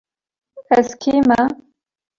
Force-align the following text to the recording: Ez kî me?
Ez 0.77 0.87
kî 1.01 1.13
me? 1.27 1.41